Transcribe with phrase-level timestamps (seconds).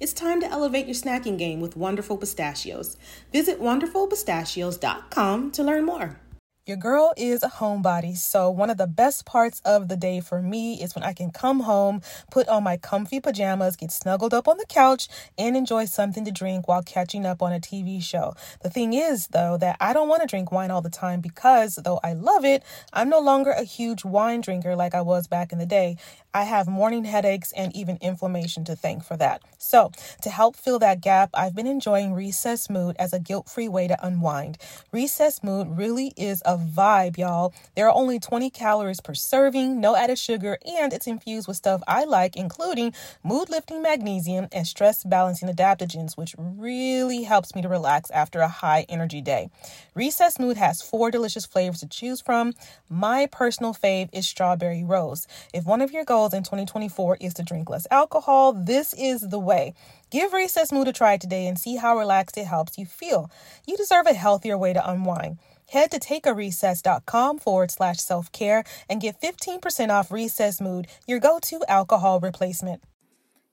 [0.00, 2.96] It's time to elevate your snacking game with Wonderful Pistachios.
[3.34, 6.18] Visit wonderfulpistachios.com to learn more.
[6.66, 10.40] Your girl is a homebody, so one of the best parts of the day for
[10.40, 14.46] me is when I can come home, put on my comfy pajamas, get snuggled up
[14.46, 18.34] on the couch, and enjoy something to drink while catching up on a TV show.
[18.62, 21.74] The thing is, though, that I don't want to drink wine all the time because,
[21.74, 22.62] though I love it,
[22.92, 25.96] I'm no longer a huge wine drinker like I was back in the day.
[26.32, 29.42] I have morning headaches and even inflammation to thank for that.
[29.58, 29.90] So,
[30.22, 33.88] to help fill that gap, I've been enjoying Recess Mood as a guilt free way
[33.88, 34.56] to unwind.
[34.92, 37.52] Recess Mood really is a vibe, y'all.
[37.74, 41.82] There are only 20 calories per serving, no added sugar, and it's infused with stuff
[41.88, 42.94] I like, including
[43.24, 48.48] mood lifting magnesium and stress balancing adaptogens, which really helps me to relax after a
[48.48, 49.50] high energy day.
[49.96, 52.54] Recess Mood has four delicious flavors to choose from.
[52.88, 55.26] My personal fave is strawberry rose.
[55.52, 59.22] If one of your goals goals in 2024 is to drink less alcohol, this is
[59.22, 59.72] the way.
[60.10, 63.30] Give Recess Mood a try today and see how relaxed it helps you feel.
[63.66, 65.38] You deserve a healthier way to unwind.
[65.70, 71.38] Head to takearecess.com forward slash self care and get 15% off Recess Mood, your go
[71.40, 72.82] to alcohol replacement.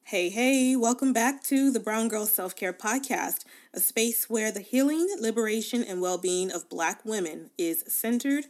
[0.03, 4.59] Hey, hey, welcome back to the Brown Girl Self Care Podcast, a space where the
[4.59, 8.47] healing, liberation, and well being of Black women is centered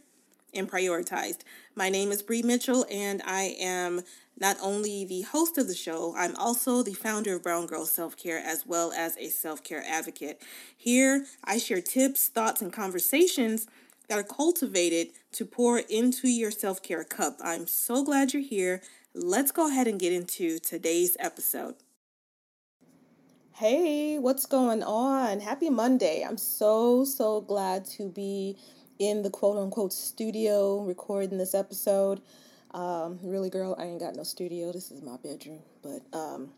[0.58, 1.40] and prioritized.
[1.74, 4.02] My name is Bree Mitchell, and I am
[4.40, 8.16] not only the host of the show, I'm also the founder of Brown Girl Self
[8.16, 10.42] Care as well as a self care advocate.
[10.76, 13.66] Here, I share tips, thoughts, and conversations
[14.08, 17.38] that are cultivated to pour into your self care cup.
[17.42, 18.82] I'm so glad you're here.
[19.14, 21.76] Let's go ahead and get into today's episode.
[23.54, 25.40] Hey, what's going on?
[25.40, 26.24] Happy Monday.
[26.24, 28.56] I'm so, so glad to be
[28.98, 32.20] in the quote unquote studio recording this episode.
[32.72, 34.72] Um, really, girl, I ain't got no studio.
[34.72, 35.60] This is my bedroom.
[35.82, 36.50] But um,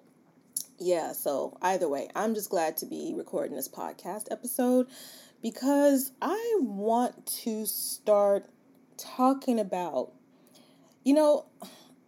[0.78, 4.88] yeah, so either way, I'm just glad to be recording this podcast episode
[5.42, 8.46] because I want to start
[8.96, 10.12] talking about,
[11.04, 11.46] you know,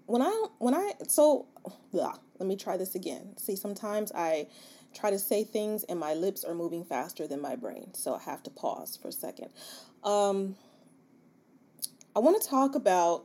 [0.07, 1.47] when I, when I, so,
[1.93, 3.35] blah, let me try this again.
[3.37, 4.49] See, sometimes I
[4.95, 7.95] try to say things and my lips are moving faster than my brain.
[7.95, 9.51] So I have to pause for a second.
[10.03, 10.57] Um,
[12.15, 13.25] I want to talk about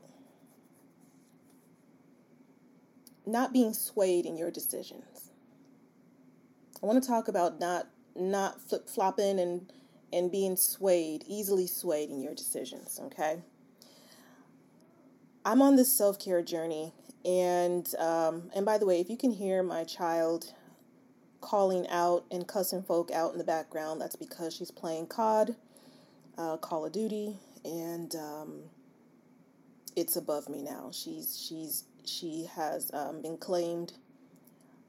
[3.26, 5.32] not being swayed in your decisions.
[6.82, 9.72] I want to talk about not not flip flopping and
[10.14, 13.00] and being swayed, easily swayed in your decisions.
[13.04, 13.42] Okay.
[15.46, 16.94] I'm on this self care journey,
[17.26, 20.54] and um, and by the way, if you can hear my child
[21.42, 25.56] calling out and cussing folk out in the background, that's because she's playing COD
[26.38, 28.62] uh, Call of Duty, and um,
[29.96, 30.92] it's above me now.
[30.94, 33.94] She's she's she has um, been claimed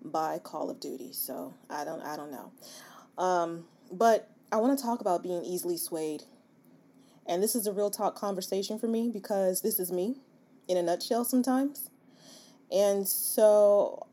[0.05, 2.53] by Call of Duty, so I don't I don't know.
[3.23, 6.25] Um, but I want to talk about being easily swayed,
[7.27, 10.17] and this is a real talk conversation for me because this is me,
[10.69, 11.25] in a nutshell.
[11.25, 11.91] Sometimes,
[12.71, 14.07] and so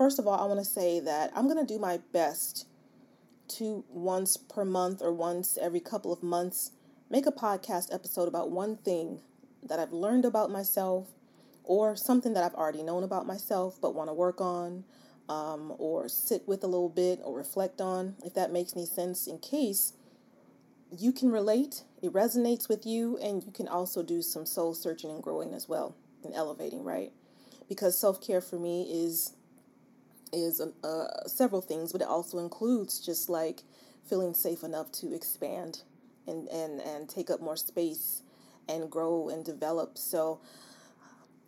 [0.00, 2.66] first of all, I want to say that I'm going to do my best
[3.48, 6.70] to once per month or once every couple of months
[7.10, 9.20] make a podcast episode about one thing
[9.62, 11.08] that I've learned about myself
[11.64, 14.84] or something that I've already known about myself but want to work on
[15.28, 19.26] um, or sit with a little bit or reflect on, if that makes any sense,
[19.26, 19.92] in case
[20.96, 25.10] you can relate, it resonates with you, and you can also do some soul searching
[25.10, 25.94] and growing as well
[26.24, 27.12] and elevating, right?
[27.68, 29.34] Because self care for me is
[30.32, 33.62] is uh, several things, but it also includes just like
[34.08, 35.82] feeling safe enough to expand
[36.26, 38.22] and, and, and take up more space
[38.68, 39.98] and grow and develop.
[39.98, 40.40] So,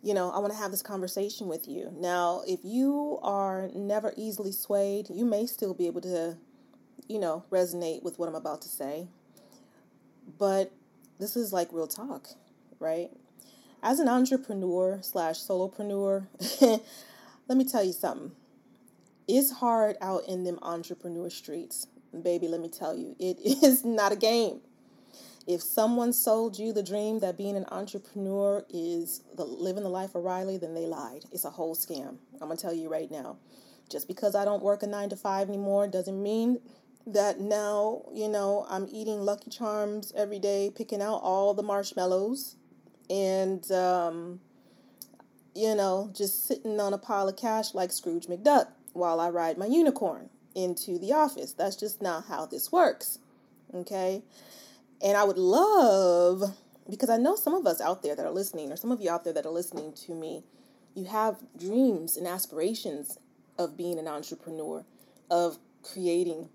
[0.01, 1.91] you know, I want to have this conversation with you.
[1.95, 6.37] Now, if you are never easily swayed, you may still be able to
[7.07, 9.07] you know, resonate with what I'm about to say.
[10.37, 10.71] But
[11.19, 12.27] this is like real talk,
[12.79, 13.09] right?
[13.81, 16.27] As an entrepreneur slash solopreneur,
[17.47, 18.31] let me tell you something.
[19.27, 21.87] It's hard out in them entrepreneur streets.
[22.23, 24.59] Baby, let me tell you, it is not a game.
[25.45, 30.15] If someone sold you the dream that being an entrepreneur is the, living the life
[30.15, 31.25] of Riley, then they lied.
[31.31, 32.17] It's a whole scam.
[32.41, 33.37] I'm going to tell you right now.
[33.89, 36.59] Just because I don't work a nine to five anymore doesn't mean
[37.05, 42.55] that now, you know, I'm eating Lucky Charms every day, picking out all the marshmallows,
[43.09, 44.39] and, um,
[45.53, 49.57] you know, just sitting on a pile of cash like Scrooge McDuck while I ride
[49.57, 51.53] my unicorn into the office.
[51.53, 53.19] That's just not how this works.
[53.73, 54.23] Okay.
[55.01, 56.55] And I would love,
[56.89, 59.09] because I know some of us out there that are listening, or some of you
[59.09, 60.43] out there that are listening to me,
[60.95, 63.17] you have dreams and aspirations
[63.57, 64.85] of being an entrepreneur,
[65.29, 66.49] of creating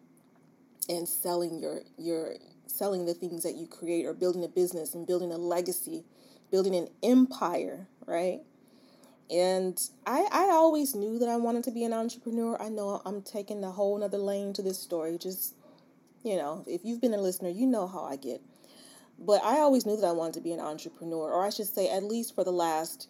[0.88, 2.34] and selling your your
[2.66, 6.04] selling the things that you create or building a business and building a legacy,
[6.50, 8.40] building an empire, right?
[9.30, 12.60] And I, I always knew that I wanted to be an entrepreneur.
[12.60, 15.54] I know I'm taking a whole nother lane to this story, just
[16.24, 18.40] you know, if you've been a listener, you know how I get.
[19.18, 21.88] But I always knew that I wanted to be an entrepreneur, or I should say,
[21.88, 23.08] at least for the last,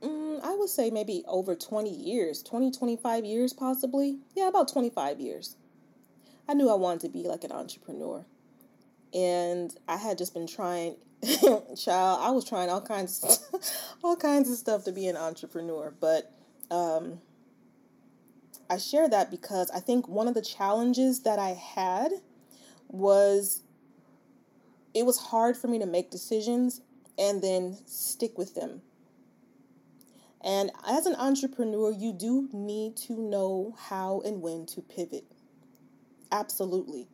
[0.00, 4.18] mm, I would say maybe over 20 years, 20, 25 years possibly.
[4.34, 5.56] Yeah, about 25 years.
[6.48, 8.24] I knew I wanted to be like an entrepreneur.
[9.12, 10.96] And I had just been trying,
[11.76, 13.40] child, I was trying all kinds,
[14.04, 15.92] all kinds of stuff to be an entrepreneur.
[16.00, 16.32] But
[16.70, 17.20] um,
[18.68, 22.12] I share that because I think one of the challenges that I had
[22.88, 23.62] was
[24.94, 26.80] it was hard for me to make decisions
[27.18, 28.82] and then stick with them.
[30.42, 35.24] And as an entrepreneur, you do need to know how and when to pivot.
[36.30, 37.08] Absolutely.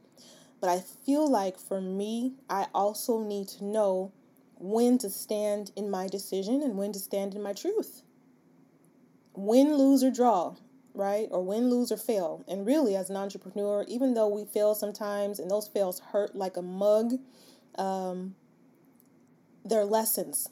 [0.63, 4.13] But I feel like for me, I also need to know
[4.57, 8.03] when to stand in my decision and when to stand in my truth.
[9.35, 10.55] Win, lose, or draw
[10.95, 11.29] right?
[11.31, 12.45] Or win, lose, or fail.
[12.49, 16.57] And really, as an entrepreneur, even though we fail sometimes and those fails hurt like
[16.57, 17.15] a mug,
[17.79, 18.35] um,
[19.65, 20.49] they're lessons.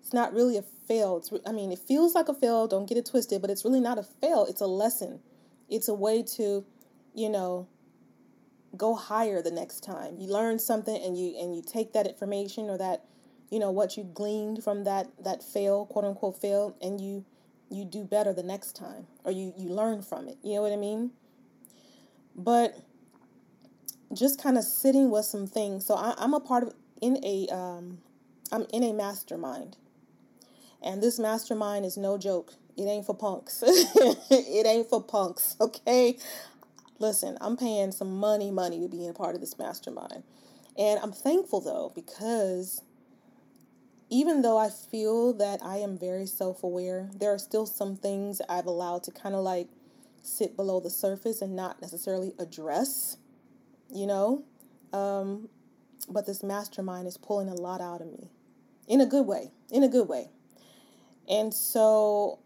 [0.00, 1.16] It's not really a fail.
[1.16, 3.80] It's, I mean, it feels like a fail, don't get it twisted, but it's really
[3.80, 4.46] not a fail.
[4.48, 5.20] It's a lesson.
[5.68, 6.64] It's a way to,
[7.14, 7.66] you know,
[8.76, 10.16] go higher the next time.
[10.18, 13.04] You learn something and you and you take that information or that,
[13.50, 17.24] you know, what you gleaned from that that fail, quote unquote fail, and you
[17.70, 20.38] you do better the next time or you you learn from it.
[20.42, 21.10] You know what i mean?
[22.34, 22.76] But
[24.12, 25.84] just kind of sitting with some things.
[25.86, 27.98] So I, i'm a part of in a um
[28.52, 29.76] i'm in a mastermind.
[30.82, 32.54] And this mastermind is no joke.
[32.76, 33.64] It ain't for punks.
[34.30, 36.18] It ain't for punks okay
[36.98, 40.22] listen i'm paying some money money to be a part of this mastermind
[40.78, 42.82] and i'm thankful though because
[44.08, 48.40] even though I feel that I am very self aware, there are still some things
[48.48, 49.68] I've allowed to kind of like
[50.22, 53.16] sit below the surface and not necessarily address,
[53.90, 54.44] you know?
[54.92, 55.48] Um,
[56.08, 58.30] but this mastermind is pulling a lot out of me
[58.86, 60.28] in a good way, in a good way.
[61.28, 62.38] And so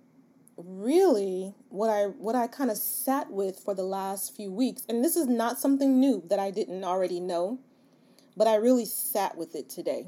[0.64, 5.04] really what I what I kind of sat with for the last few weeks, and
[5.04, 7.58] this is not something new that I didn't already know,
[8.36, 10.06] but I really sat with it today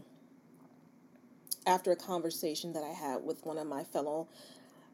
[1.67, 4.29] after a conversation that I had with one of my fellow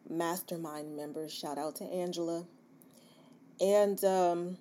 [0.09, 1.33] mastermind members.
[1.33, 2.47] Shout out to Angela.
[3.61, 4.59] And um,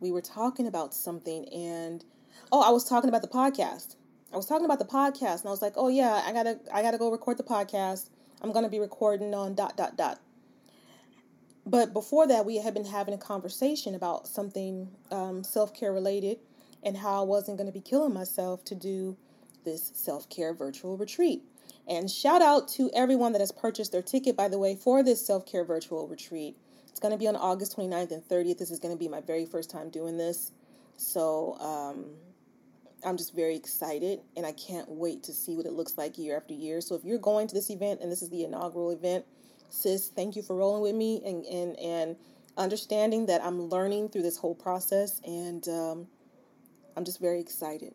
[0.00, 2.04] we were talking about something, and
[2.50, 3.96] oh, I was talking about the podcast.
[4.32, 6.82] I was talking about the podcast, and I was like, "Oh yeah, I gotta, I
[6.82, 8.08] gotta go record the podcast.
[8.44, 10.20] I'm gonna be recording on dot dot dot."
[11.66, 16.38] But before that, we had been having a conversation about something um, self care related,
[16.82, 19.16] and how I wasn't gonna be killing myself to do
[19.64, 21.42] this self care virtual retreat.
[21.86, 25.24] And shout out to everyone that has purchased their ticket, by the way, for this
[25.26, 26.56] self care virtual retreat.
[26.88, 28.58] It's going to be on August 29th and 30th.
[28.58, 30.52] This is going to be my very first time doing this.
[30.96, 32.04] So um,
[33.04, 36.36] I'm just very excited and I can't wait to see what it looks like year
[36.36, 36.80] after year.
[36.80, 39.24] So if you're going to this event and this is the inaugural event,
[39.70, 42.16] sis, thank you for rolling with me and, and, and
[42.56, 45.20] understanding that I'm learning through this whole process.
[45.24, 46.06] And um,
[46.96, 47.94] I'm just very excited.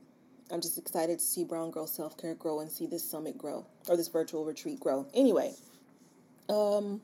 [0.51, 3.65] I'm just excited to see Brown Girl Self Care grow and see this summit grow
[3.87, 5.07] or this virtual retreat grow.
[5.13, 5.53] Anyway,
[6.49, 7.01] um,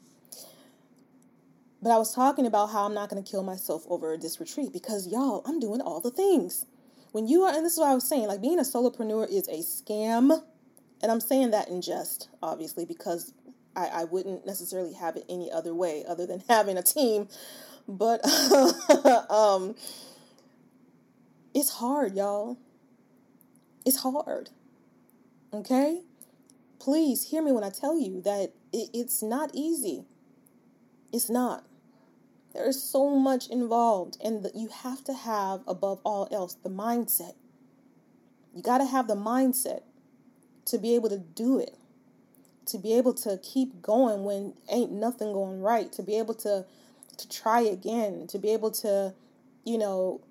[1.82, 4.74] but I was talking about how I'm not going to kill myself over this retreat
[4.74, 6.66] because y'all, I'm doing all the things.
[7.16, 9.48] When you are, and this is what I was saying, like being a solopreneur is
[9.48, 10.44] a scam.
[11.02, 13.32] And I'm saying that in jest, obviously, because
[13.74, 17.30] I, I wouldn't necessarily have it any other way other than having a team
[17.88, 18.26] but
[19.30, 19.76] um,
[21.54, 22.58] it's hard, y'all.
[23.86, 24.50] It's hard.
[25.54, 26.02] Okay?
[26.80, 30.06] Please hear me when I tell you that it, it's not easy.
[31.14, 31.64] It's not.
[32.56, 37.34] There is so much involved, and you have to have, above all else, the mindset.
[38.56, 39.82] You got to have the mindset
[40.68, 41.76] to be able to do it,
[42.68, 46.66] to be able to keep going when ain't nothing going right, to be able to
[47.18, 49.14] to try again, to be able to,
[49.66, 50.22] you know,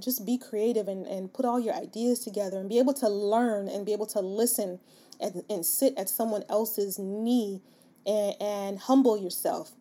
[0.00, 3.68] just be creative and, and put all your ideas together and be able to learn
[3.68, 4.78] and be able to listen
[5.20, 7.62] and, and sit at someone else's knee
[8.06, 9.72] and, and humble yourself.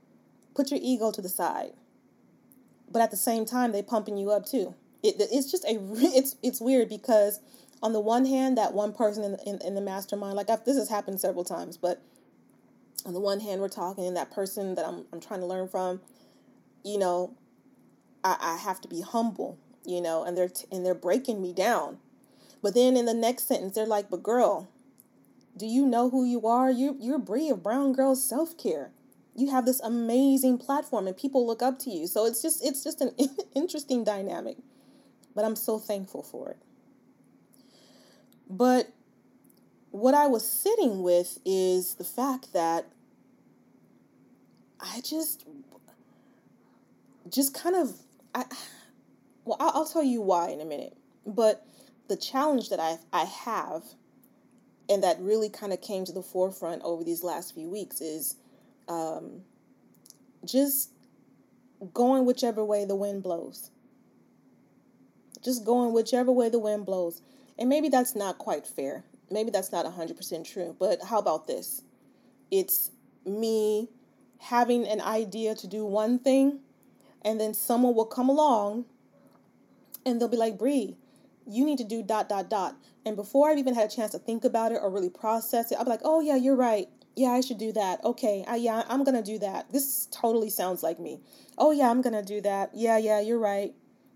[0.53, 1.73] Put your ego to the side.
[2.91, 4.75] But at the same time, they pumping you up too.
[5.03, 7.39] It, it's just a it's it's weird because
[7.81, 10.77] on the one hand, that one person in, in, in the mastermind, like I've, this
[10.77, 12.01] has happened several times, but
[13.05, 15.67] on the one hand, we're talking, and that person that I'm, I'm trying to learn
[15.67, 15.99] from,
[16.83, 17.35] you know,
[18.23, 21.53] I, I have to be humble, you know, and they're t- and they're breaking me
[21.53, 21.97] down.
[22.61, 24.69] But then in the next sentence, they're like, "But girl,
[25.57, 26.69] do you know who you are?
[26.69, 28.91] You you're Bree of Brown Girls Self Care.
[29.35, 32.07] You have this amazing platform, and people look up to you.
[32.07, 33.15] So it's just it's just an
[33.55, 34.57] interesting dynamic.
[35.33, 36.57] But I'm so thankful for it.
[38.49, 38.91] But
[39.91, 42.87] what I was sitting with is the fact that
[44.79, 45.45] I just,
[47.29, 47.93] just kind of,
[48.33, 48.45] I,
[49.45, 50.97] well, I'll, tell you why in a minute.
[51.25, 51.65] But
[52.07, 53.83] the challenge that I I have,
[54.89, 58.35] and that really kind of came to the forefront over these last few weeks is,
[58.91, 59.41] um,
[60.45, 60.91] just
[61.93, 63.71] going whichever way the wind blows.
[65.43, 67.21] Just going whichever way the wind blows.
[67.57, 69.03] And maybe that's not quite fair.
[69.29, 70.75] Maybe that's not 100% true.
[70.77, 71.83] But how about this?
[72.51, 72.91] It's
[73.25, 73.89] me
[74.39, 76.59] having an idea to do one thing,
[77.23, 78.85] and then someone will come along
[80.05, 80.97] and they'll be like, Bree,
[81.47, 82.75] you need to do dot, dot, dot.
[83.05, 85.77] And before I've even had a chance to think about it or really process it,
[85.77, 86.87] I'll be like, oh, yeah, you're right.
[87.15, 88.03] Yeah, I should do that.
[88.03, 89.71] Okay, I, yeah, I'm to do that.
[89.71, 91.19] This totally sounds like me.
[91.57, 92.71] Oh, yeah, I'm to do that.
[92.73, 93.73] Yeah, yeah, you're right.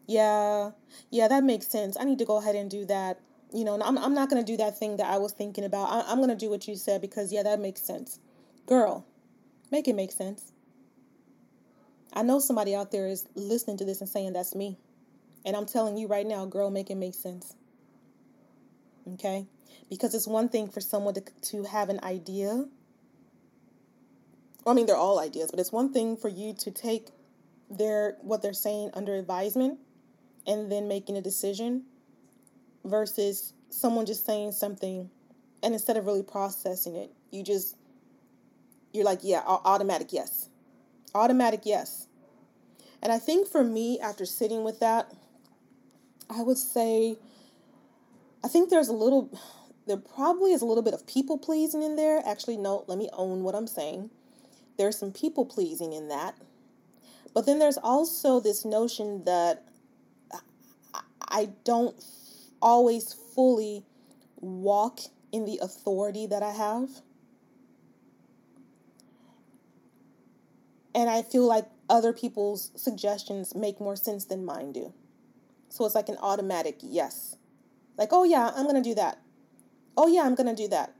[0.07, 0.71] Yeah,
[1.09, 1.97] yeah, that makes sense.
[1.99, 3.19] I need to go ahead and do that
[3.55, 5.89] you know, I'm, I'm not to do that thing that I was thinking about.
[5.89, 8.19] I, I'm to do what you said because, yeah, that makes sense.
[8.65, 9.05] Girl,
[9.71, 10.51] make it make sense.
[12.13, 14.77] I know somebody out there is listening to this and saying that's me.
[15.45, 17.55] And I'm telling you right now, girl, make it make sense.
[19.13, 19.45] Okay?
[19.89, 22.65] Because it's one thing for someone to, to have an idea.
[24.65, 27.09] I mean, they're all ideas, but it's one thing for you to take
[27.69, 29.79] their what they're saying under advisement
[30.47, 31.83] and then making a decision
[32.83, 35.09] versus someone just saying something
[35.65, 37.75] and instead of really processing it, you just,
[38.93, 40.49] you're like, yeah, automatic yes.
[41.15, 42.07] Automatic yes.
[43.01, 45.11] And I think for me, after sitting with that,
[46.29, 47.17] I would say,
[48.43, 49.35] I think there's a little,
[49.87, 52.21] there probably is a little bit of people pleasing in there.
[52.25, 54.11] Actually, no, let me own what I'm saying.
[54.77, 56.35] There's some people pleasing in that.
[57.33, 59.63] But then there's also this notion that
[61.21, 61.95] I don't
[62.61, 63.83] always fully
[64.39, 64.99] walk
[65.31, 66.89] in the authority that I have.
[70.93, 74.93] And I feel like other people's suggestions make more sense than mine do.
[75.69, 77.35] So it's like an automatic yes.
[77.97, 79.19] Like, oh yeah, I'm going to do that.
[79.97, 80.93] Oh yeah, I'm going to do that.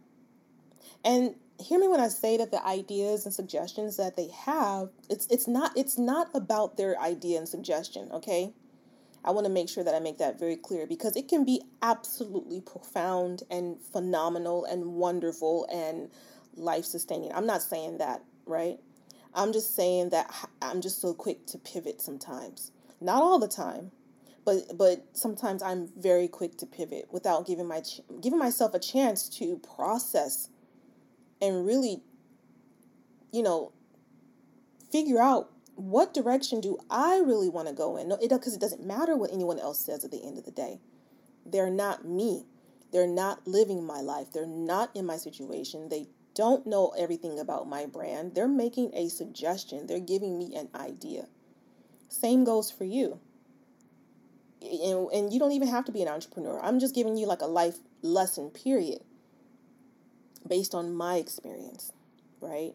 [1.04, 5.28] And hear me when I say that the ideas and suggestions that they have, it's
[5.28, 8.54] it's not it's not about their idea and suggestion, okay?
[9.24, 11.62] I want to make sure that I make that very clear because it can be
[11.82, 16.12] absolutely profound and phenomenal and wonderful and
[16.56, 17.32] life sustaining.
[17.34, 18.78] I'm not saying that, right?
[19.34, 22.72] I'm just saying that I'm just so quick to pivot sometimes.
[23.02, 23.92] Not all the time,
[24.46, 27.82] but but sometimes I'm very quick to pivot without giving my
[28.22, 30.50] giving myself a chance to process
[31.42, 32.02] and really
[33.32, 33.72] you know
[34.92, 38.08] figure out what direction do I really want to go in?
[38.08, 40.52] No, it because it doesn't matter what anyone else says at the end of the
[40.52, 40.80] day.
[41.46, 42.46] They're not me.
[42.92, 44.32] They're not living my life.
[44.32, 45.90] They're not in my situation.
[45.90, 48.36] They don't know everything about my brand.
[48.36, 49.88] They're making a suggestion.
[49.88, 51.28] They're giving me an idea.
[52.08, 53.20] Same goes for you.
[54.62, 56.60] And, and you don't even have to be an entrepreneur.
[56.64, 59.02] I'm just giving you like a life lesson, period,
[60.48, 61.92] based on my experience,
[62.42, 62.74] right?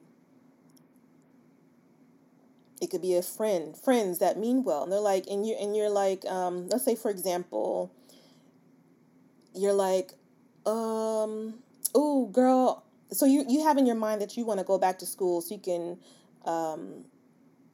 [2.80, 5.76] it could be a friend friends that mean well and they're like and you and
[5.76, 7.92] you're like um let's say for example
[9.54, 10.12] you're like
[10.64, 11.54] um
[11.94, 14.98] oh girl so you you have in your mind that you want to go back
[14.98, 15.98] to school so you can
[16.46, 17.04] um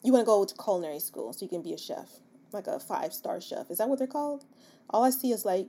[0.07, 2.09] you want to go to culinary school so you can be a chef,
[2.53, 3.71] like a five star chef.
[3.71, 4.45] Is that what they're called?
[4.89, 5.67] All I see is like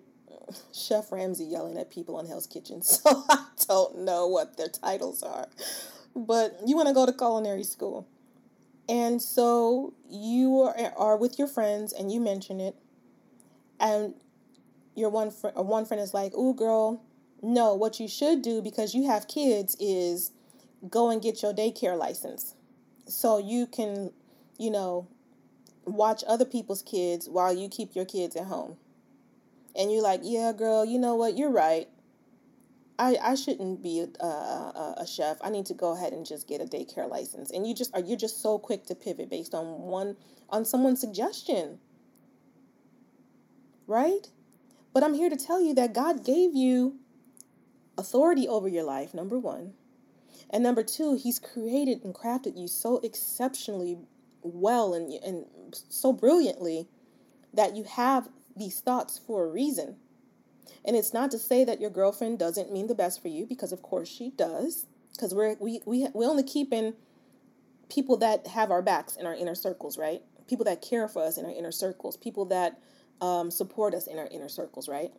[0.74, 5.24] Chef Ramsay yelling at people on Hell's Kitchen, so I don't know what their titles
[5.24, 5.48] are.
[6.16, 8.08] But you want to go to culinary school.
[8.90, 12.76] And so you are, are with your friends and you mention it,
[13.80, 14.14] and
[14.96, 17.02] your one friend, uh, one friend is like, "Ooh, girl,
[17.42, 17.76] no.
[17.76, 20.32] What you should do because you have kids is
[20.90, 22.56] go and get your daycare license,
[23.06, 24.12] so you can,
[24.58, 25.08] you know,
[25.86, 28.78] watch other people's kids while you keep your kids at home."
[29.78, 31.38] And you're like, "Yeah, girl, you know what?
[31.38, 31.88] You're right.
[33.00, 35.38] I, I shouldn't be a, a, a chef.
[35.42, 37.52] I need to go ahead and just get a daycare license.
[37.52, 40.16] And you just are you're just so quick to pivot based on one
[40.50, 41.80] on someone's suggestion.
[43.86, 44.28] Right?
[44.94, 46.96] But I'm here to tell you that God gave you
[47.98, 49.74] authority over your life, number 1.
[50.50, 54.00] And number 2, he's created and crafted you so exceptionally
[54.42, 55.46] well and and
[55.90, 56.88] so brilliantly
[57.54, 59.98] that you have these thoughts for a reason.
[60.86, 63.72] And it's not to say that your girlfriend doesn't mean the best for you, because
[63.72, 64.86] of course she does.
[65.14, 66.94] Because we're we we we only keep in
[67.90, 70.22] people that have our backs in our inner circles, right?
[70.48, 72.80] People that care for us in our inner circles, people that
[73.22, 75.12] um, support us in our inner circles, right?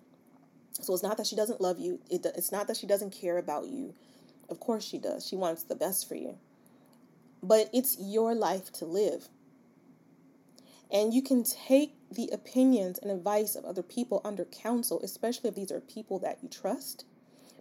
[0.73, 1.99] So it's not that she doesn't love you.
[2.09, 3.95] It, it's not that she doesn't care about you.
[4.49, 5.27] Of course she does.
[5.27, 6.39] She wants the best for you.
[7.43, 9.29] But it's your life to live.
[10.91, 15.55] And you can take the opinions and advice of other people under counsel, especially if
[15.55, 17.05] these are people that you trust.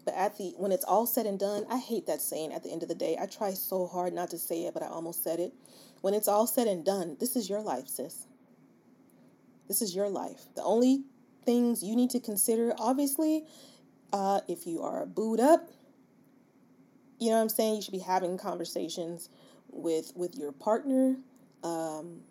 [0.06, 2.72] But at the when it's all said and done, I hate that saying at the
[2.72, 3.18] end of the day.
[3.20, 5.54] I try so hard not to say it, but I almost said it.
[6.01, 8.25] When it's all said and done, this is your life, sis.
[9.68, 10.46] This is your life.
[10.56, 11.04] The only
[11.46, 13.46] things you need to consider, obviously,
[14.13, 15.70] uh, if you are booed up,
[17.20, 17.75] you know what I'm saying?
[17.75, 19.30] You should be having conversations
[19.70, 21.18] with with your partner,
[21.63, 22.22] um,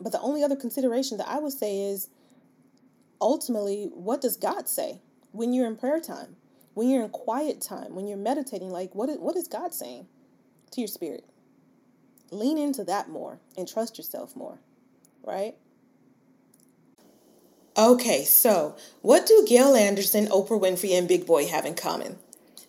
[0.00, 2.08] but the only other consideration that I would say is
[3.20, 5.00] ultimately, what does God say
[5.32, 6.36] when you're in prayer time,
[6.74, 8.70] when you're in quiet time, when you're meditating?
[8.70, 10.06] Like, what is, what is God saying
[10.72, 11.24] to your spirit?
[12.30, 14.58] Lean into that more and trust yourself more,
[15.24, 15.54] right?
[17.76, 22.18] Okay, so what do Gail Anderson, Oprah Winfrey, and Big Boy have in common?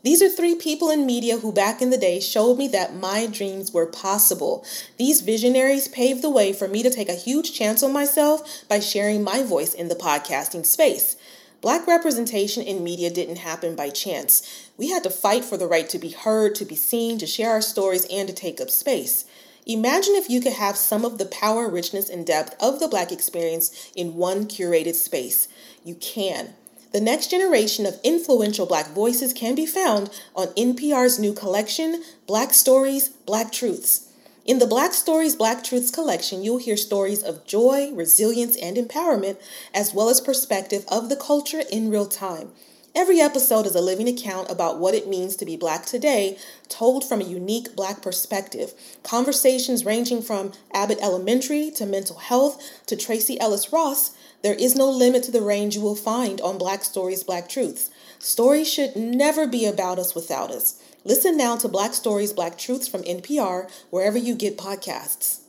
[0.03, 3.27] These are three people in media who back in the day showed me that my
[3.27, 4.65] dreams were possible.
[4.97, 8.79] These visionaries paved the way for me to take a huge chance on myself by
[8.79, 11.17] sharing my voice in the podcasting space.
[11.61, 14.69] Black representation in media didn't happen by chance.
[14.75, 17.51] We had to fight for the right to be heard, to be seen, to share
[17.51, 19.25] our stories, and to take up space.
[19.67, 23.11] Imagine if you could have some of the power, richness, and depth of the Black
[23.11, 25.47] experience in one curated space.
[25.85, 26.55] You can.
[26.91, 32.53] The next generation of influential Black voices can be found on NPR's new collection, Black
[32.53, 34.09] Stories, Black Truths.
[34.43, 39.37] In the Black Stories, Black Truths collection, you'll hear stories of joy, resilience, and empowerment,
[39.73, 42.51] as well as perspective of the culture in real time.
[42.93, 47.07] Every episode is a living account about what it means to be Black today, told
[47.07, 48.73] from a unique Black perspective.
[49.01, 54.11] Conversations ranging from Abbott Elementary to mental health to Tracee Ellis Ross
[54.43, 57.89] there is no limit to the range you will find on Black Stories, Black Truths.
[58.17, 60.81] Stories should never be about us without us.
[61.03, 65.41] Listen now to Black Stories, Black Truths from NPR, wherever you get podcasts.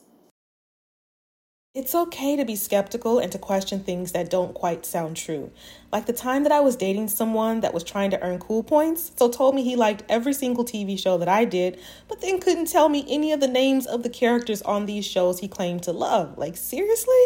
[1.75, 5.49] It's okay to be skeptical and to question things that don't quite sound true.
[5.91, 9.11] Like the time that I was dating someone that was trying to earn cool points,
[9.15, 12.67] so told me he liked every single TV show that I did, but then couldn't
[12.67, 15.91] tell me any of the names of the characters on these shows he claimed to
[15.91, 16.37] love.
[16.37, 17.25] Like, seriously?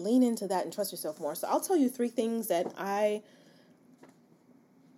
[0.00, 1.34] lean into that and trust yourself more.
[1.34, 3.22] So I'll tell you three things that I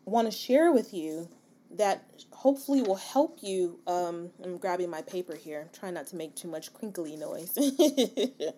[0.04, 1.28] want to share with you
[1.76, 3.78] that hopefully will help you.
[3.86, 5.62] Um, I'm grabbing my paper here.
[5.62, 7.56] I'm trying not to make too much crinkly noise.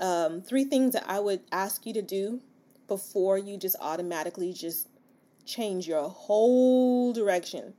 [0.00, 2.40] Um, three things that I would ask you to do
[2.88, 4.88] before you just automatically just
[5.44, 7.74] change your whole direction,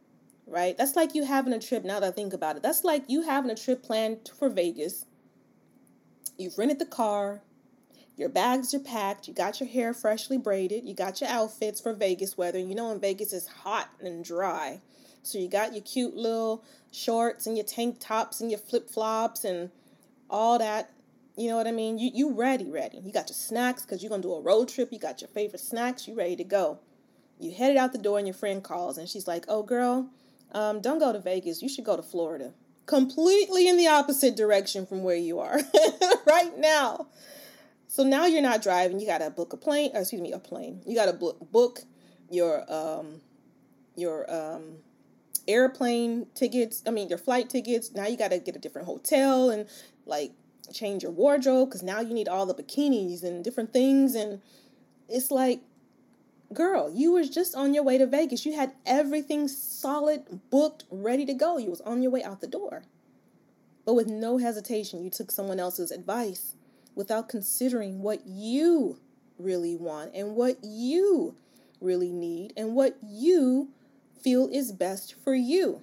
[0.46, 0.78] right?
[0.78, 2.62] That's like you having a trip, now that I think about it.
[2.62, 5.08] That's like you having a trip planned for Vegas.
[6.38, 7.42] You've rented the car,
[8.22, 11.92] your bags are packed, you got your hair freshly braided, you got your outfits for
[11.92, 12.60] Vegas weather.
[12.60, 14.80] You know, in Vegas it's hot and dry.
[15.24, 19.44] So you got your cute little shorts and your tank tops and your flip flops
[19.44, 19.72] and
[20.30, 20.92] all that.
[21.36, 21.98] You know what I mean?
[21.98, 23.00] You you ready, ready.
[23.00, 24.94] You got your snacks because you're gonna do a road trip.
[24.94, 26.08] You got your favorite snacks.
[26.08, 26.78] You ready to go.
[27.40, 30.12] You headed out the door and your friend calls and she's like, "Oh, girl,
[30.52, 31.64] um, don't go to Vegas.
[31.64, 32.54] You should go to Florida."
[32.86, 35.60] Completely in the opposite direction from where you are
[36.28, 37.08] right now.
[37.92, 39.02] So now you're not driving.
[39.02, 39.92] You gotta book a plane.
[39.94, 40.82] or excuse me, a plane.
[40.88, 41.82] You gotta book book
[42.30, 43.20] your um
[43.98, 44.78] your um
[45.46, 47.92] airplane tickets, I mean, your flight tickets.
[47.94, 49.68] Now you got to get a different hotel and
[50.06, 50.32] like
[50.72, 54.16] change your wardrobe because now you need all the bikinis and different things.
[54.16, 54.40] And
[55.10, 55.60] it's like,
[56.54, 58.46] girl, you was just on your way to Vegas.
[58.46, 61.58] You had everything solid, booked, ready to go.
[61.58, 62.84] You was on your way out the door.
[63.86, 66.56] But with no hesitation, you took someone else's advice
[66.96, 69.00] without considering what you
[69.38, 71.36] really want and what you
[71.80, 73.70] really need and what you
[74.22, 75.82] feel is best for you.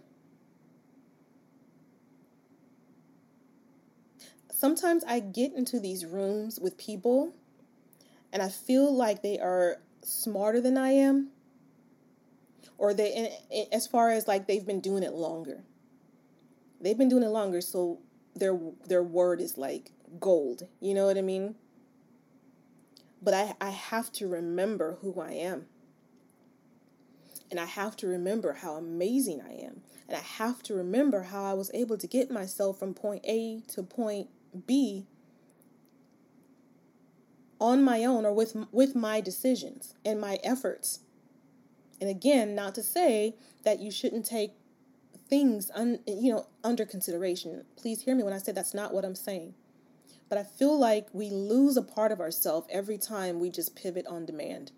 [4.51, 7.33] Sometimes I get into these rooms with people
[8.33, 11.29] and I feel like they are smarter than I am
[12.77, 13.37] or they
[13.73, 15.65] as far as like they've been doing it longer.
[16.81, 17.99] They've been doing it longer so
[18.35, 20.69] their their word is like gold.
[20.81, 21.55] You know what I mean?
[23.21, 25.67] But I, I have to remember who I am.
[27.51, 29.83] And I have to remember how amazing I am.
[30.07, 33.63] And I have to remember how I was able to get myself from point A
[33.69, 34.29] to point
[34.67, 35.07] B
[37.61, 41.01] on my own or with with my decisions and my efforts.
[42.01, 44.53] And again, not to say that you shouldn't take
[45.29, 47.65] things un, you know under consideration.
[47.77, 49.55] Please hear me when I say that's not what I'm saying.
[50.29, 54.07] But I feel like we lose a part of ourselves every time we just pivot
[54.07, 54.73] on demand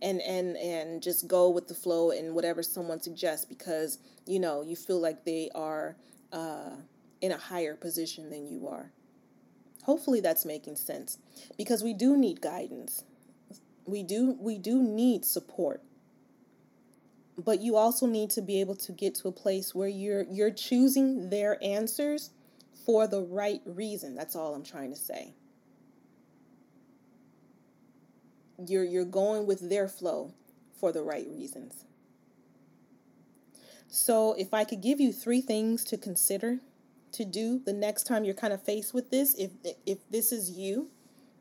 [0.00, 4.62] and and and just go with the flow and whatever someone suggests because you know
[4.62, 5.96] you feel like they are
[6.32, 6.70] uh,
[7.20, 8.90] in a higher position than you are.
[9.84, 11.18] Hopefully that's making sense
[11.56, 13.04] because we do need guidance.
[13.86, 15.82] We do we do need support.
[17.36, 20.52] But you also need to be able to get to a place where you're you're
[20.52, 22.30] choosing their answers
[22.84, 25.34] for the right reason that's all i'm trying to say
[28.66, 30.32] you're you're going with their flow
[30.78, 31.84] for the right reasons.
[33.88, 36.58] So, if I could give you three things to consider
[37.12, 39.52] to do the next time you're kind of faced with this, if
[39.86, 40.90] if this is you,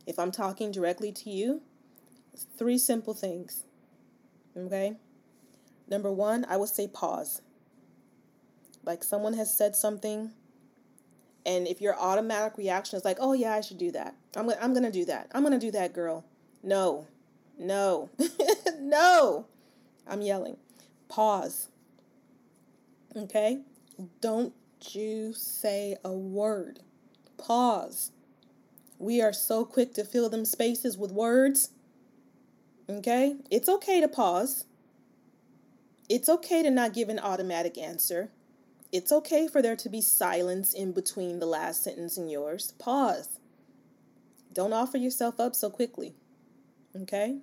[0.05, 1.61] if I'm talking directly to you,
[2.57, 3.63] three simple things.
[4.55, 4.97] Okay?
[5.89, 7.41] Number 1, I would say pause.
[8.85, 10.31] Like someone has said something
[11.45, 14.15] and if your automatic reaction is like, "Oh yeah, I should do that.
[14.35, 15.27] I'm I'm going to do that.
[15.33, 16.25] I'm to do that, girl."
[16.63, 17.07] No,
[17.57, 18.09] no,
[18.79, 19.45] no.
[20.07, 20.57] I'm yelling.
[21.07, 21.69] Pause.
[23.15, 23.61] Okay?
[24.21, 24.53] Don't
[24.91, 26.79] you say a word.
[27.37, 28.11] Pause.
[28.99, 31.71] We are so quick to fill them spaces with words.
[32.89, 33.35] Okay?
[33.49, 34.65] It's okay to pause.
[36.09, 38.29] It's okay to not give an automatic answer.
[38.93, 42.73] It's okay for there to be silence in between the last sentence and yours.
[42.77, 43.39] Pause.
[44.53, 46.13] Don't offer yourself up so quickly.
[46.95, 47.39] Okay?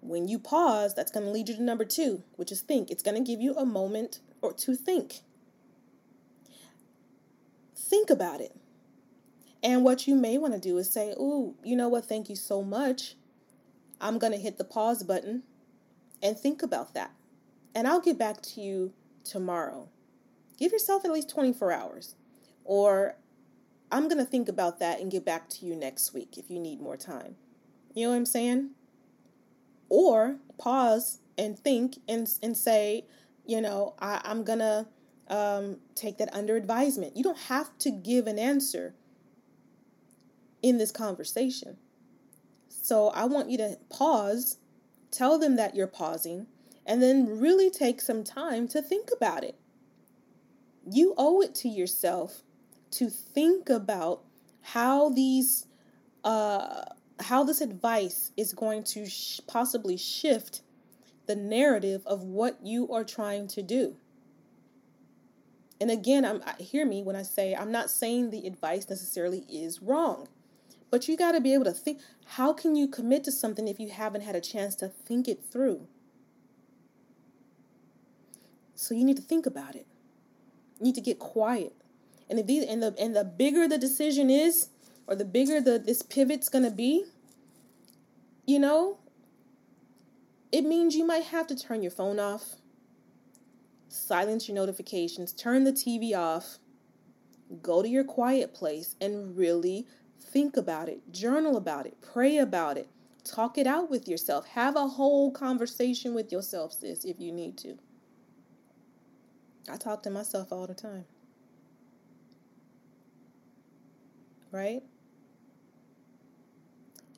[0.00, 2.92] When you pause, that's going to lead you to number two, which is think.
[2.92, 5.22] It's going to give you a moment or to think.
[7.74, 8.54] Think about it.
[9.64, 12.04] And what you may want to do is say, Ooh, you know what?
[12.04, 13.16] Thank you so much.
[14.00, 15.42] I'm going to hit the pause button
[16.22, 17.10] and think about that.
[17.74, 18.92] And I'll get back to you
[19.24, 19.88] tomorrow.
[20.58, 22.14] Give yourself at least 24 hours.
[22.64, 23.16] Or
[23.90, 26.58] I'm going to think about that and get back to you next week if you
[26.58, 27.36] need more time.
[27.94, 28.70] You know what I'm saying?
[29.88, 33.04] Or pause and think and, and say,
[33.46, 34.86] you know, I, I'm going to
[35.28, 37.16] um, take that under advisement.
[37.16, 38.94] You don't have to give an answer
[40.62, 41.76] in this conversation.
[42.68, 44.58] So I want you to pause,
[45.10, 46.46] tell them that you're pausing,
[46.86, 49.56] and then really take some time to think about it.
[50.90, 52.42] You owe it to yourself
[52.92, 54.22] to think about
[54.62, 55.66] how these
[56.24, 56.84] uh,
[57.20, 60.62] how this advice is going to sh- possibly shift
[61.26, 63.96] the narrative of what you are trying to do.
[65.80, 69.82] And again, I'm hear me when I say I'm not saying the advice necessarily is
[69.82, 70.28] wrong,
[70.90, 73.80] But you got to be able to think how can you commit to something if
[73.80, 75.88] you haven't had a chance to think it through?
[78.74, 79.86] So you need to think about it.
[80.82, 81.74] Need to get quiet.
[82.28, 84.68] And if these and the and the bigger the decision is,
[85.06, 87.04] or the bigger the this pivot's gonna be,
[88.46, 88.98] you know,
[90.50, 92.56] it means you might have to turn your phone off,
[93.88, 96.58] silence your notifications, turn the TV off,
[97.62, 99.86] go to your quiet place and really
[100.20, 102.88] think about it, journal about it, pray about it,
[103.24, 107.56] talk it out with yourself, have a whole conversation with yourself, sis, if you need
[107.58, 107.78] to.
[109.70, 111.04] I talk to myself all the time.
[114.50, 114.82] Right?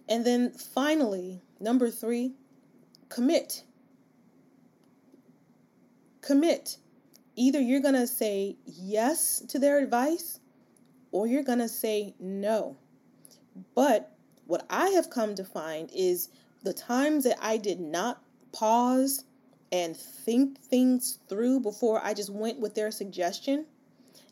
[0.09, 2.35] And then finally, number three,
[3.09, 3.65] commit.
[6.21, 6.77] Commit.
[7.37, 10.39] Either you're going to say yes to their advice
[11.11, 12.77] or you're going to say no.
[13.75, 14.13] But
[14.47, 16.29] what I have come to find is
[16.63, 19.25] the times that I did not pause
[19.75, 23.67] and think things through before I just went with their suggestion.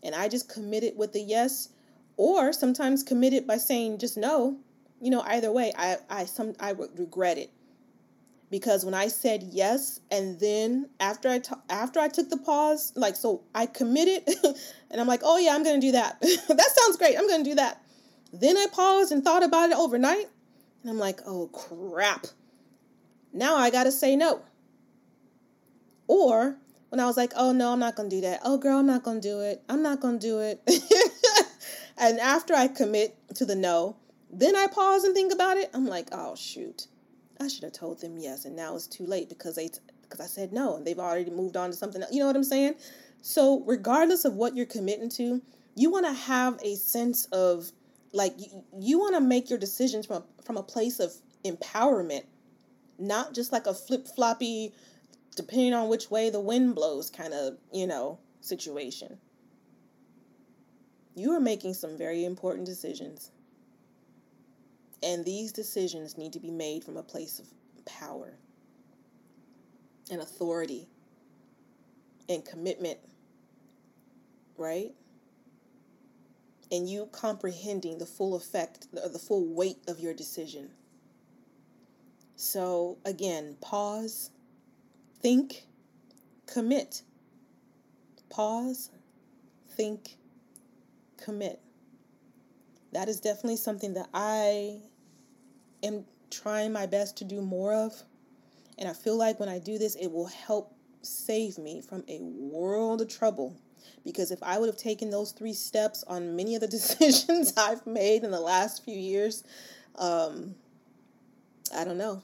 [0.05, 1.71] And I just committed with a yes
[2.17, 4.57] or sometimes committed by saying just no.
[5.01, 7.51] You know either way I I some I would regret it.
[8.53, 12.93] Because when I said yes and then after I t- after I took the pause
[12.95, 14.23] like so I committed
[14.93, 16.21] and I'm like oh yeah I'm going to do that.
[16.49, 17.83] That sounds great I'm going to do that.
[18.33, 20.29] Then I paused and thought about it overnight
[20.83, 22.29] and I'm like oh crap.
[23.33, 24.43] Now I got to say no
[26.13, 26.59] or
[26.91, 28.41] when I was like, oh no, I'm not to do that.
[28.45, 29.63] Oh girl, I'm not to do it.
[29.67, 30.61] I'm not to do it.
[31.97, 33.97] and after I commit to the no,
[34.31, 35.71] then I pause and think about it.
[35.73, 36.87] I'm like, oh shoot.
[37.41, 39.71] I should have told them yes and now it's too late because they
[40.03, 42.13] because I said no and they've already moved on to something else.
[42.13, 42.75] You know what I'm saying?
[43.23, 45.41] So, regardless of what you're committing to,
[45.75, 47.73] you want to have a sense of
[48.13, 52.25] like you, you want to make your decisions from from a place of empowerment,
[52.99, 54.75] not just like a flip-floppy
[55.35, 59.19] depending on which way the wind blows kind of, you know, situation.
[61.15, 63.31] You are making some very important decisions.
[65.03, 67.47] And these decisions need to be made from a place of
[67.85, 68.35] power
[70.11, 70.87] and authority
[72.29, 72.99] and commitment,
[74.57, 74.93] right?
[76.71, 80.71] And you comprehending the full effect, the full weight of your decision.
[82.37, 84.31] So, again, pause
[85.23, 85.67] Think,
[86.47, 87.03] commit.
[88.29, 88.91] Pause,
[89.77, 90.17] think,
[91.17, 91.61] commit.
[92.93, 94.81] That is definitely something that I
[95.83, 98.03] am trying my best to do more of.
[98.79, 102.19] And I feel like when I do this, it will help save me from a
[102.21, 103.57] world of trouble.
[104.05, 107.87] Because if I would have taken those three steps on many of the decisions I've
[107.87, 109.45] made in the last few years,
[109.97, 110.57] um,
[111.75, 112.23] I don't know.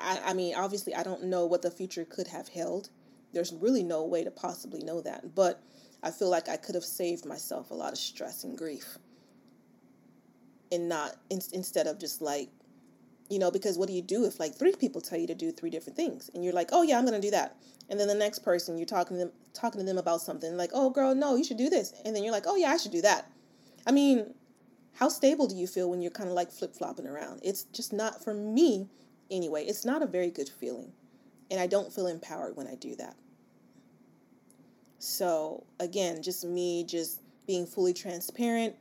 [0.00, 2.90] I, I mean, obviously, I don't know what the future could have held.
[3.32, 5.34] There's really no way to possibly know that.
[5.34, 5.62] But
[6.02, 8.98] I feel like I could have saved myself a lot of stress and grief.
[10.70, 12.50] And not in, instead of just like,
[13.30, 15.52] you know, because what do you do if like three people tell you to do
[15.52, 17.56] three different things and you're like, oh yeah, I'm gonna do that,
[17.88, 20.70] and then the next person you're talking to them talking to them about something like,
[20.72, 22.92] oh girl, no, you should do this, and then you're like, oh yeah, I should
[22.92, 23.30] do that.
[23.86, 24.34] I mean,
[24.94, 27.40] how stable do you feel when you're kind of like flip flopping around?
[27.42, 28.88] It's just not for me
[29.30, 30.92] anyway, it's not a very good feeling.
[31.50, 33.16] And I don't feel empowered when I do that.
[34.98, 38.74] So, again, just me just being fully transparent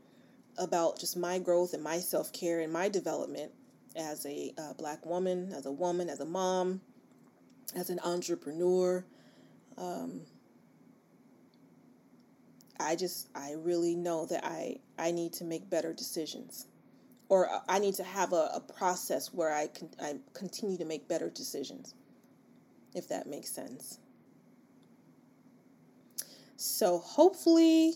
[0.57, 3.51] about just my growth and my self care and my development
[3.95, 6.81] as a uh, black woman, as a woman, as a mom,
[7.75, 9.05] as an entrepreneur.
[9.77, 10.21] Um,
[12.79, 16.67] I just, I really know that I, I need to make better decisions
[17.29, 21.07] or I need to have a, a process where I can I continue to make
[21.07, 21.93] better decisions,
[22.93, 23.99] if that makes sense.
[26.55, 27.95] So hopefully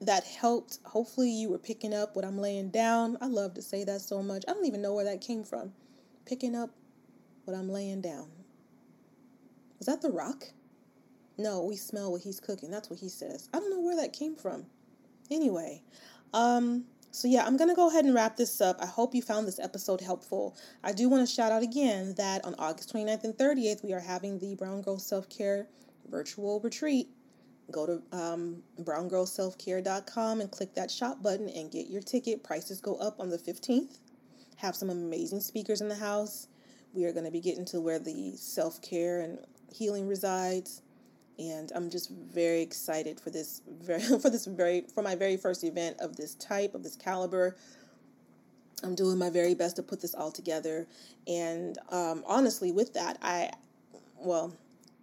[0.00, 0.78] that helped.
[0.84, 3.16] Hopefully you were picking up what I'm laying down.
[3.20, 4.44] I love to say that so much.
[4.46, 5.72] I don't even know where that came from.
[6.26, 6.70] Picking up
[7.44, 8.28] what I'm laying down.
[9.80, 10.44] Is that the rock?
[11.38, 12.70] No, we smell what he's cooking.
[12.70, 13.48] That's what he says.
[13.54, 14.66] I don't know where that came from.
[15.30, 15.82] Anyway,
[16.34, 18.78] um, so, yeah, I'm going to go ahead and wrap this up.
[18.80, 20.56] I hope you found this episode helpful.
[20.84, 24.00] I do want to shout out again that on August 29th and 30th, we are
[24.00, 25.68] having the Brown Girl Self Care
[26.10, 27.08] virtual retreat.
[27.70, 32.44] Go to um, browngirlselfcare.com and click that shop button and get your ticket.
[32.44, 33.98] Prices go up on the 15th.
[34.56, 36.48] Have some amazing speakers in the house.
[36.92, 39.38] We are going to be getting to where the self care and
[39.72, 40.82] healing resides
[41.38, 45.64] and I'm just very excited for this very for this very for my very first
[45.64, 47.56] event of this type of this caliber.
[48.82, 50.86] I'm doing my very best to put this all together.
[51.26, 53.50] And um, honestly, with that, I,
[54.16, 54.54] well,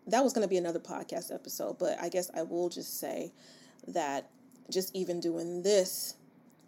[0.07, 3.33] that was going to be another podcast episode, but I guess I will just say
[3.87, 4.29] that
[4.69, 6.15] just even doing this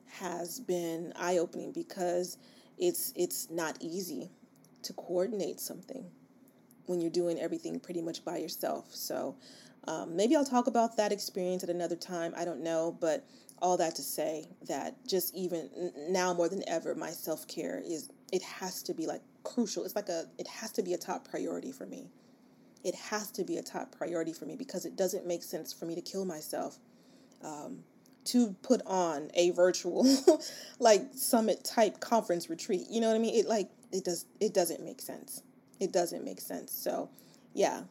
[0.10, 2.38] has been eye opening because
[2.78, 4.30] it's it's not easy
[4.84, 6.06] to coordinate something
[6.88, 8.94] when you're doing everything pretty much by yourself.
[8.94, 9.36] So
[9.88, 12.34] um, maybe I'll talk about that experience at another time.
[12.36, 13.26] I don't know, but
[13.62, 18.10] all that to say that just even now more than ever, my self care is
[18.32, 19.84] it has to be like crucial.
[19.84, 22.10] It's like a it has to be a top priority for me.
[22.84, 25.86] It has to be a top priority for me because it doesn't make sense for
[25.86, 26.78] me to kill myself.
[27.44, 27.84] Um,
[28.26, 30.06] to put on a virtual
[30.80, 32.82] like summit type conference retreat.
[32.90, 33.36] You know what I mean?
[33.36, 35.42] It like it does it doesn't make sense.
[35.80, 36.72] It doesn't make sense.
[36.72, 37.10] So,
[37.54, 37.82] yeah.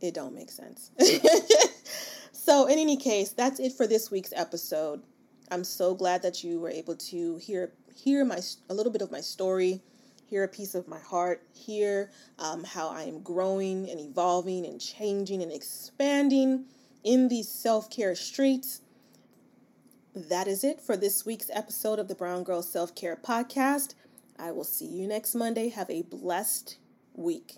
[0.00, 0.90] It don't make sense.
[2.32, 5.02] so, in any case, that's it for this week's episode.
[5.50, 9.10] I'm so glad that you were able to hear hear my a little bit of
[9.10, 9.82] my story,
[10.26, 14.80] hear a piece of my heart, hear um, how I am growing and evolving and
[14.80, 16.66] changing and expanding
[17.04, 18.80] in these self care streets.
[20.14, 23.94] That is it for this week's episode of the Brown Girl Self Care Podcast.
[24.40, 25.68] I will see you next Monday.
[25.68, 26.78] Have a blessed
[27.14, 27.56] week.